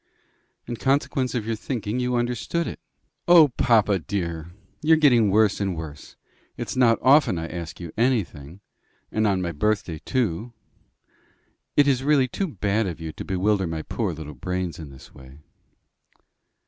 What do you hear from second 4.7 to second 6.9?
you're getting worse and worse. It's